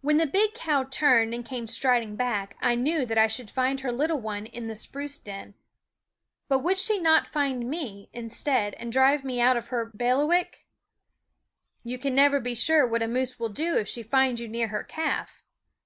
When 0.00 0.16
the 0.16 0.24
big 0.24 0.54
cow 0.54 0.84
turned 0.84 1.34
and 1.34 1.44
came 1.44 1.66
strid 1.66 2.02
ing 2.02 2.16
back 2.16 2.56
I 2.62 2.74
knew 2.74 3.04
that 3.04 3.18
I 3.18 3.26
should 3.26 3.50
find 3.50 3.80
her 3.80 3.92
little 3.92 4.18
one 4.18 4.46
in 4.46 4.68
the 4.68 4.74
spruce 4.74 5.18
den. 5.18 5.52
But 6.48 6.60
would 6.60 6.78
she 6.78 6.98
not 6.98 7.26
find 7.26 7.68
me, 7.68 8.08
instead, 8.14 8.72
and 8.78 8.90
drive 8.90 9.22
me 9.22 9.38
out 9.38 9.58
of 9.58 9.68
her 9.68 9.92
bailiwick? 9.94 10.66
You 11.84 11.98
can 11.98 12.14
never 12.14 12.40
be 12.40 12.54
sure 12.54 12.86
what 12.86 13.02
a 13.02 13.06
moose 13.06 13.38
will 13.38 13.50
do 13.50 13.76
if 13.76 13.86
she 13.86 14.02
finds 14.02 14.40
you 14.40 14.48
near 14.48 14.68
her 14.68 14.82
calf. 14.82 15.44